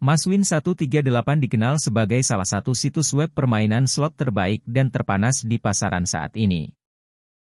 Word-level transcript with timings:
Maswin 0.00 0.48
138 0.48 0.80
dikenal 1.44 1.76
sebagai 1.76 2.24
salah 2.24 2.48
satu 2.48 2.72
situs 2.72 3.12
web 3.12 3.28
permainan 3.36 3.84
slot 3.84 4.16
terbaik 4.16 4.64
dan 4.64 4.88
terpanas 4.88 5.44
di 5.44 5.60
pasaran 5.60 6.08
saat 6.08 6.40
ini. 6.40 6.72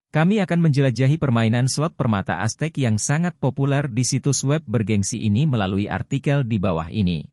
Kami 0.09 0.41
akan 0.41 0.65
menjelajahi 0.65 1.21
permainan 1.21 1.69
slot 1.69 1.93
permata 1.93 2.41
Aztec 2.41 2.73
yang 2.81 2.97
sangat 2.97 3.37
populer 3.37 3.85
di 3.85 4.01
situs 4.01 4.41
web 4.41 4.65
bergengsi 4.65 5.21
ini 5.21 5.45
melalui 5.45 5.85
artikel 5.85 6.41
di 6.41 6.57
bawah 6.57 6.89
ini. 6.89 7.29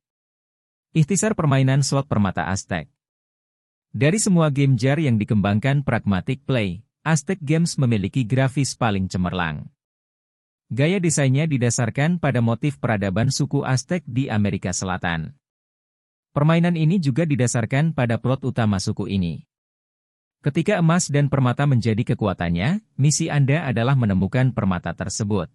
Ikhtisar 0.93 1.33
permainan 1.33 1.81
slot 1.81 2.05
permata 2.05 2.45
Aztec 2.53 2.93
Dari 3.89 4.21
semua 4.21 4.53
game 4.53 4.77
jar 4.77 5.01
yang 5.01 5.17
dikembangkan 5.17 5.89
Pragmatic 5.89 6.45
Play, 6.45 6.85
Aztec 7.01 7.41
Games 7.41 7.81
memiliki 7.81 8.29
grafis 8.29 8.77
paling 8.77 9.09
cemerlang. 9.09 9.73
Gaya 10.69 11.01
desainnya 11.01 11.49
didasarkan 11.49 12.21
pada 12.21 12.45
motif 12.45 12.77
peradaban 12.77 13.33
suku 13.33 13.65
Aztec 13.65 14.05
di 14.05 14.29
Amerika 14.29 14.69
Selatan. 14.77 15.33
Permainan 16.37 16.77
ini 16.77 17.01
juga 17.01 17.25
didasarkan 17.25 17.97
pada 17.97 18.21
plot 18.21 18.45
utama 18.45 18.77
suku 18.77 19.09
ini. 19.09 19.49
Ketika 20.45 20.77
emas 20.77 21.09
dan 21.09 21.33
permata 21.33 21.65
menjadi 21.65 22.13
kekuatannya, 22.13 22.85
misi 23.01 23.33
Anda 23.33 23.65
adalah 23.65 23.97
menemukan 23.97 24.53
permata 24.53 24.93
tersebut. 24.93 25.49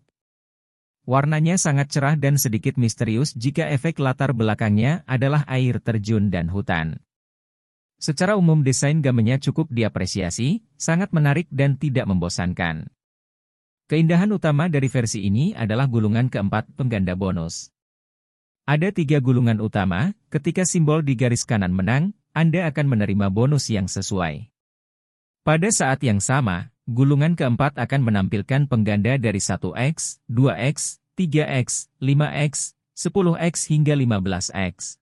Warnanya 1.05 1.61
sangat 1.61 1.93
cerah 1.93 2.17
dan 2.17 2.41
sedikit 2.41 2.81
misterius 2.81 3.37
jika 3.37 3.69
efek 3.69 4.01
latar 4.01 4.33
belakangnya 4.33 5.05
adalah 5.05 5.45
air 5.45 5.77
terjun 5.77 6.33
dan 6.33 6.49
hutan. 6.49 7.05
Secara 8.01 8.33
umum 8.33 8.65
desain 8.65 8.97
gamenya 8.97 9.37
cukup 9.37 9.69
diapresiasi, 9.69 10.65
sangat 10.73 11.13
menarik 11.13 11.45
dan 11.53 11.77
tidak 11.77 12.09
membosankan. 12.09 12.89
Keindahan 13.93 14.33
utama 14.33 14.73
dari 14.73 14.89
versi 14.89 15.21
ini 15.21 15.53
adalah 15.53 15.85
gulungan 15.85 16.25
keempat 16.25 16.65
pengganda 16.73 17.13
bonus. 17.13 17.69
Ada 18.65 18.89
tiga 18.89 19.21
gulungan 19.21 19.61
utama, 19.61 20.17
ketika 20.33 20.65
simbol 20.65 21.05
di 21.05 21.13
garis 21.13 21.45
kanan 21.45 21.69
menang, 21.69 22.17
Anda 22.33 22.65
akan 22.73 22.89
menerima 22.89 23.29
bonus 23.29 23.69
yang 23.69 23.85
sesuai. 23.85 24.49
Pada 25.45 25.69
saat 25.69 26.01
yang 26.01 26.17
sama, 26.17 26.73
gulungan 26.89 27.37
keempat 27.37 27.77
akan 27.77 28.01
menampilkan 28.01 28.65
pengganda 28.65 29.21
dari 29.21 29.37
1x, 29.37 30.25
2x, 30.25 30.97
3x, 31.13 31.93
5x, 32.01 32.73
10x 32.97 33.53
hingga 33.69 33.93
15x. 33.93 34.97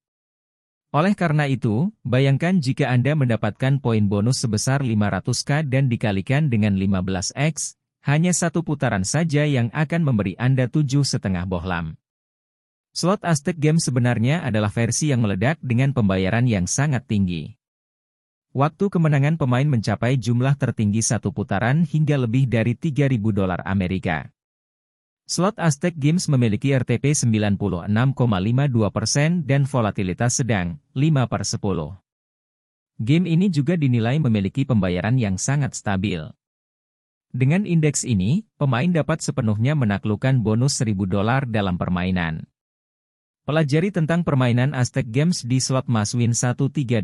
Oleh 0.92 1.16
karena 1.16 1.48
itu, 1.48 1.96
bayangkan 2.04 2.60
jika 2.60 2.92
Anda 2.92 3.16
mendapatkan 3.16 3.80
poin 3.80 4.12
bonus 4.12 4.44
sebesar 4.44 4.84
500k 4.84 5.64
dan 5.72 5.88
dikalikan 5.88 6.52
dengan 6.52 6.76
15x, 6.76 7.80
hanya 8.02 8.34
satu 8.34 8.66
putaran 8.66 9.06
saja 9.06 9.46
yang 9.46 9.70
akan 9.70 10.02
memberi 10.02 10.34
Anda 10.42 10.66
tujuh 10.66 11.06
setengah 11.06 11.46
bohlam. 11.46 11.98
Slot 12.92 13.24
Aztec 13.24 13.56
Game 13.56 13.80
sebenarnya 13.80 14.44
adalah 14.44 14.68
versi 14.68 15.14
yang 15.14 15.24
meledak 15.24 15.62
dengan 15.64 15.94
pembayaran 15.96 16.44
yang 16.44 16.68
sangat 16.68 17.08
tinggi. 17.08 17.56
Waktu 18.52 18.92
kemenangan 18.92 19.40
pemain 19.40 19.64
mencapai 19.64 20.20
jumlah 20.20 20.60
tertinggi 20.60 21.00
satu 21.00 21.32
putaran 21.32 21.88
hingga 21.88 22.20
lebih 22.20 22.52
dari 22.52 22.76
3.000 22.76 23.16
dolar 23.32 23.64
Amerika. 23.64 24.28
Slot 25.24 25.56
Aztec 25.56 25.96
Games 25.96 26.28
memiliki 26.28 26.76
RTP 26.76 27.16
96,52% 27.16 27.88
dan 29.48 29.64
volatilitas 29.64 30.44
sedang, 30.44 30.76
5 30.92 31.32
per 31.32 31.48
10. 31.48 31.96
Game 33.00 33.26
ini 33.32 33.48
juga 33.48 33.80
dinilai 33.80 34.20
memiliki 34.20 34.68
pembayaran 34.68 35.16
yang 35.16 35.40
sangat 35.40 35.72
stabil. 35.72 36.20
Dengan 37.32 37.64
indeks 37.64 38.04
ini, 38.04 38.44
pemain 38.60 38.92
dapat 38.92 39.24
sepenuhnya 39.24 39.72
menaklukkan 39.72 40.44
bonus 40.44 40.84
1000 40.84 41.08
dolar 41.08 41.48
dalam 41.48 41.80
permainan. 41.80 42.44
Pelajari 43.48 43.90
tentang 43.90 44.28
permainan 44.28 44.76
Aztec 44.76 45.08
Games 45.08 45.48
di 45.48 45.64
slot 45.64 45.88
Maswin 45.88 46.36
138. 46.36 47.02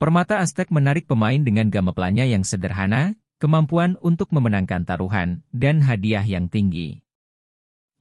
Permata 0.00 0.40
Aztec 0.40 0.72
menarik 0.72 1.04
pemain 1.04 1.38
dengan 1.38 1.68
gameplaynya 1.68 2.24
yang 2.24 2.42
sederhana, 2.42 3.14
kemampuan 3.38 4.00
untuk 4.00 4.32
memenangkan 4.32 4.88
taruhan, 4.88 5.44
dan 5.52 5.84
hadiah 5.84 6.24
yang 6.24 6.48
tinggi. 6.48 7.04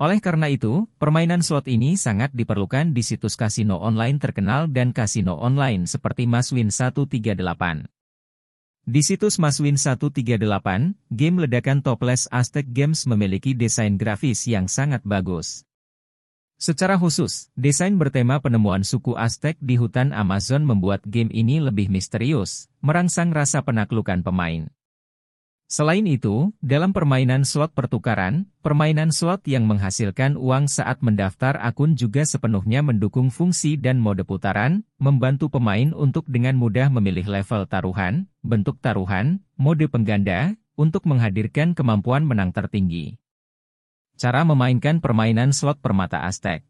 Oleh 0.02 0.18
karena 0.18 0.50
itu, 0.50 0.90
permainan 0.98 1.46
slot 1.46 1.70
ini 1.70 1.94
sangat 1.94 2.34
diperlukan 2.34 2.96
di 2.96 3.06
situs 3.06 3.38
kasino 3.38 3.78
online 3.78 4.18
terkenal 4.18 4.66
dan 4.66 4.96
kasino 4.96 5.38
online 5.38 5.86
seperti 5.86 6.26
Maswin 6.26 6.74
138. 6.74 8.01
Di 8.91 9.00
situs 9.07 9.40
Maswin 9.40 9.79
138, 9.79 10.35
game 11.07 11.35
ledakan 11.40 11.79
Topless 11.79 12.28
Aztec 12.28 12.68
Games 12.75 13.07
memiliki 13.07 13.56
desain 13.56 13.96
grafis 13.96 14.44
yang 14.52 14.68
sangat 14.68 15.00
bagus. 15.07 15.63
Secara 16.59 17.00
khusus, 17.00 17.47
desain 17.56 17.96
bertema 17.96 18.44
penemuan 18.44 18.84
suku 18.84 19.16
Aztec 19.16 19.56
di 19.63 19.79
hutan 19.79 20.12
Amazon 20.12 20.68
membuat 20.68 21.07
game 21.07 21.31
ini 21.31 21.63
lebih 21.63 21.88
misterius, 21.88 22.68
merangsang 22.84 23.31
rasa 23.31 23.63
penaklukan 23.63 24.28
pemain. 24.28 24.68
Selain 25.72 26.04
itu, 26.04 26.52
dalam 26.59 26.92
permainan 26.92 27.48
slot 27.48 27.72
pertukaran, 27.72 28.44
permainan 28.59 29.08
slot 29.08 29.48
yang 29.48 29.64
menghasilkan 29.72 30.36
uang 30.36 30.68
saat 30.68 31.00
mendaftar 31.00 31.56
akun 31.64 31.96
juga 31.96 32.28
sepenuhnya 32.28 32.84
mendukung 32.84 33.32
fungsi 33.32 33.80
dan 33.80 33.96
mode 34.04 34.28
putaran, 34.28 34.84
membantu 35.00 35.48
pemain 35.48 35.96
untuk 35.96 36.28
dengan 36.28 36.59
mudah 36.59 36.92
memilih 36.92 37.24
level 37.24 37.72
taruhan, 37.72 38.28
bentuk 38.44 38.84
taruhan, 38.84 39.48
mode 39.56 39.88
pengganda, 39.88 40.59
untuk 40.76 41.08
menghadirkan 41.08 41.72
kemampuan 41.72 42.28
menang 42.28 42.52
tertinggi. 42.52 43.16
Cara 44.20 44.44
memainkan 44.44 45.00
permainan 45.00 45.56
slot 45.56 45.80
permata 45.80 46.28
Aztec 46.28 46.68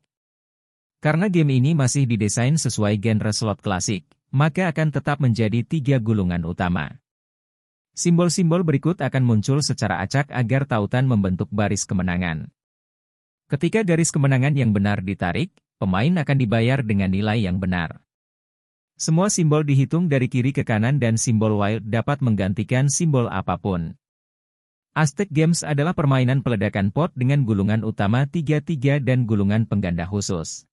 Karena 1.02 1.26
game 1.26 1.58
ini 1.58 1.74
masih 1.74 2.06
didesain 2.06 2.54
sesuai 2.54 3.02
genre 3.02 3.34
slot 3.34 3.66
klasik, 3.66 4.06
maka 4.30 4.70
akan 4.70 4.94
tetap 4.94 5.18
menjadi 5.18 5.66
tiga 5.66 5.98
gulungan 5.98 6.46
utama. 6.46 7.01
Simbol-simbol 7.92 8.64
berikut 8.64 9.04
akan 9.04 9.24
muncul 9.28 9.60
secara 9.60 10.00
acak 10.00 10.32
agar 10.32 10.64
tautan 10.64 11.04
membentuk 11.12 11.52
baris 11.52 11.84
kemenangan. 11.84 12.48
Ketika 13.52 13.84
garis 13.84 14.16
kemenangan 14.16 14.56
yang 14.56 14.72
benar 14.72 15.04
ditarik, 15.04 15.52
pemain 15.76 16.16
akan 16.24 16.38
dibayar 16.40 16.80
dengan 16.80 17.12
nilai 17.12 17.44
yang 17.44 17.60
benar. 17.60 18.00
Semua 18.96 19.28
simbol 19.28 19.68
dihitung 19.68 20.08
dari 20.08 20.32
kiri 20.32 20.56
ke 20.56 20.64
kanan 20.64 21.04
dan 21.04 21.20
simbol 21.20 21.60
wild 21.60 21.84
dapat 21.90 22.24
menggantikan 22.24 22.88
simbol 22.88 23.28
apa 23.28 23.60
pun. 23.60 24.00
Aztec 24.96 25.28
Games 25.32 25.64
adalah 25.68 25.92
permainan 25.92 26.44
peledakan 26.44 26.96
pot 26.96 27.12
dengan 27.12 27.44
gulungan 27.44 27.84
utama 27.84 28.24
3-3 28.24 29.02
dan 29.04 29.28
gulungan 29.28 29.68
pengganda 29.68 30.08
khusus. 30.08 30.64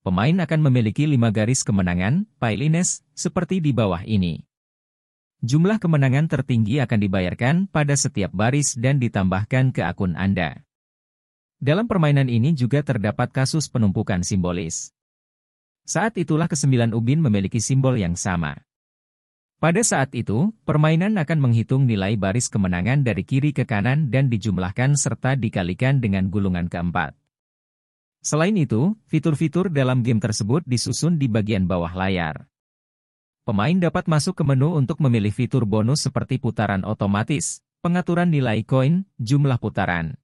Pemain 0.00 0.36
akan 0.38 0.60
memiliki 0.70 1.04
lima 1.04 1.28
garis 1.28 1.60
kemenangan, 1.60 2.24
pilines, 2.40 3.04
seperti 3.12 3.60
di 3.60 3.76
bawah 3.76 4.00
ini. 4.04 4.48
Jumlah 5.42 5.82
kemenangan 5.82 6.30
tertinggi 6.30 6.78
akan 6.78 6.98
dibayarkan 7.02 7.54
pada 7.66 7.98
setiap 7.98 8.30
baris 8.30 8.78
dan 8.78 9.02
ditambahkan 9.02 9.74
ke 9.74 9.82
akun 9.82 10.14
Anda. 10.14 10.62
Dalam 11.58 11.90
permainan 11.90 12.30
ini 12.30 12.54
juga 12.54 12.86
terdapat 12.86 13.34
kasus 13.34 13.66
penumpukan 13.66 14.22
simbolis. 14.22 14.94
Saat 15.82 16.14
itulah 16.22 16.46
kesembilan 16.46 16.94
ubin 16.94 17.18
memiliki 17.18 17.58
simbol 17.58 17.98
yang 17.98 18.14
sama. 18.14 18.54
Pada 19.58 19.82
saat 19.82 20.14
itu, 20.14 20.54
permainan 20.62 21.18
akan 21.18 21.38
menghitung 21.42 21.90
nilai 21.90 22.14
baris 22.14 22.46
kemenangan 22.46 23.02
dari 23.02 23.26
kiri 23.26 23.50
ke 23.50 23.66
kanan 23.66 24.14
dan 24.14 24.30
dijumlahkan 24.30 24.94
serta 24.94 25.34
dikalikan 25.34 25.98
dengan 25.98 26.30
gulungan 26.30 26.70
keempat. 26.70 27.18
Selain 28.22 28.54
itu, 28.54 28.94
fitur-fitur 29.10 29.74
dalam 29.74 30.06
game 30.06 30.22
tersebut 30.22 30.62
disusun 30.70 31.18
di 31.18 31.26
bagian 31.26 31.66
bawah 31.66 31.90
layar. 31.98 32.46
Pemain 33.42 33.74
dapat 33.74 34.06
masuk 34.06 34.38
ke 34.38 34.46
menu 34.46 34.70
untuk 34.78 35.02
memilih 35.02 35.34
fitur 35.34 35.66
bonus 35.66 36.06
seperti 36.06 36.38
putaran 36.38 36.86
otomatis, 36.86 37.58
pengaturan 37.82 38.30
nilai 38.30 38.62
koin, 38.62 39.02
jumlah 39.18 39.58
putaran. 39.58 40.14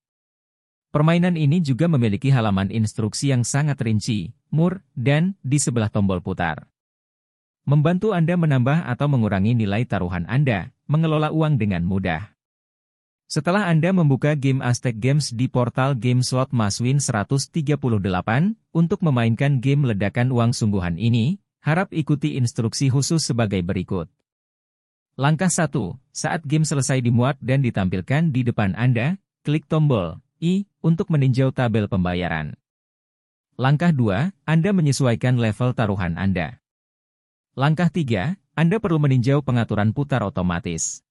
Permainan 0.95 1.35
ini 1.35 1.59
juga 1.59 1.91
memiliki 1.91 2.31
halaman 2.31 2.71
instruksi 2.71 3.35
yang 3.35 3.43
sangat 3.43 3.83
rinci, 3.83 4.39
mur, 4.55 4.87
dan 4.95 5.35
di 5.43 5.59
sebelah 5.59 5.91
tombol 5.91 6.23
putar. 6.23 6.71
Membantu 7.67 8.15
Anda 8.15 8.39
menambah 8.39 8.87
atau 8.87 9.11
mengurangi 9.11 9.53
nilai 9.53 9.83
taruhan 9.83 10.23
Anda, 10.31 10.71
mengelola 10.87 11.35
uang 11.35 11.59
dengan 11.59 11.83
mudah. 11.83 12.39
Setelah 13.27 13.67
Anda 13.67 13.91
membuka 13.91 14.39
game 14.39 14.63
Aztec 14.63 14.97
Games 15.03 15.35
di 15.35 15.51
portal 15.51 15.99
Game 15.99 16.23
Slot 16.23 16.55
Maswin 16.55 17.03
138, 17.03 17.51
untuk 18.71 19.03
memainkan 19.03 19.59
game 19.59 19.91
ledakan 19.91 20.31
uang 20.31 20.55
sungguhan 20.55 20.97
ini, 20.97 21.43
Harap 21.59 21.91
ikuti 21.91 22.39
instruksi 22.39 22.87
khusus 22.89 23.27
sebagai 23.27 23.59
berikut. 23.67 24.07
Langkah 25.19 25.51
1. 25.51 25.75
Saat 26.15 26.47
game 26.47 26.63
selesai 26.63 27.03
dimuat 27.03 27.35
dan 27.43 27.59
ditampilkan 27.59 28.31
di 28.31 28.47
depan 28.47 28.79
Anda, 28.79 29.19
klik 29.43 29.67
tombol 29.67 30.23
I 30.39 30.71
untuk 30.79 31.11
meninjau 31.11 31.51
tabel 31.51 31.91
pembayaran. 31.91 32.55
Langkah 33.59 33.91
2. 33.91 34.31
Anda 34.47 34.71
menyesuaikan 34.71 35.35
level 35.35 35.75
taruhan 35.75 36.15
Anda. 36.15 36.63
Langkah 37.59 37.91
3. 37.91 38.39
Anda 38.55 38.77
perlu 38.79 39.03
meninjau 39.03 39.43
pengaturan 39.43 39.91
putar 39.91 40.23
otomatis. 40.23 41.03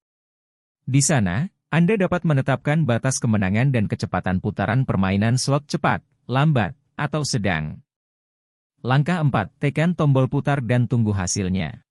Di 0.87 1.03
sana, 1.03 1.51
Anda 1.67 1.99
dapat 1.99 2.23
menetapkan 2.23 2.87
batas 2.87 3.19
kemenangan 3.19 3.75
dan 3.75 3.91
kecepatan 3.91 4.39
putaran 4.39 4.87
permainan 4.87 5.35
slot 5.35 5.67
cepat, 5.67 6.07
lambat, 6.23 6.71
atau 6.95 7.27
sedang. 7.27 7.83
Langkah 8.85 9.25
4. 9.25 9.57
Tekan 9.57 9.97
tombol 9.97 10.29
putar 10.29 10.61
dan 10.61 10.85
tunggu 10.85 11.09
hasilnya. 11.09 11.81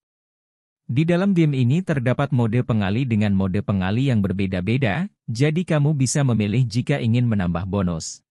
Di 0.87 1.03
dalam 1.03 1.35
game 1.35 1.59
ini 1.59 1.83
terdapat 1.83 2.31
mode 2.31 2.63
pengali 2.63 3.03
dengan 3.03 3.35
mode 3.35 3.59
pengali 3.59 4.07
yang 4.07 4.23
berbeda-beda, 4.23 5.11
jadi 5.27 5.67
kamu 5.67 5.99
bisa 5.99 6.23
memilih 6.23 6.63
jika 6.63 7.03
ingin 7.03 7.27
menambah 7.27 7.67
bonus. 7.67 8.23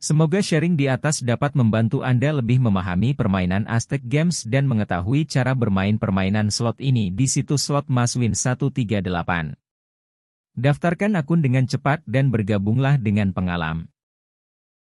Semoga 0.00 0.40
sharing 0.40 0.80
di 0.80 0.88
atas 0.88 1.20
dapat 1.20 1.52
membantu 1.52 2.00
Anda 2.00 2.40
lebih 2.40 2.56
memahami 2.56 3.12
permainan 3.12 3.68
Aztec 3.68 4.00
Games 4.00 4.48
dan 4.48 4.64
mengetahui 4.64 5.28
cara 5.28 5.52
bermain 5.52 6.00
permainan 6.00 6.48
slot 6.48 6.80
ini 6.80 7.12
di 7.12 7.28
situs 7.28 7.68
slot 7.68 7.92
Maswin 7.92 8.32
138. 8.32 9.04
Daftarkan 10.56 11.20
akun 11.20 11.44
dengan 11.44 11.68
cepat 11.68 12.00
dan 12.08 12.32
bergabunglah 12.32 12.96
dengan 12.96 13.36
pengalam. 13.36 13.92